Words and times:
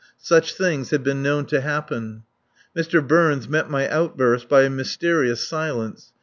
Such 0.23 0.55
things 0.55 0.89
had 0.89 1.03
been 1.03 1.21
known 1.21 1.45
to 1.45 1.61
happen. 1.61 2.23
Mr. 2.75 3.07
Burns 3.07 3.47
met 3.47 3.69
my 3.69 3.87
outburst 3.87 4.49
by 4.49 4.63
a 4.63 4.67
mysterious 4.71 5.47
silence. 5.47 6.11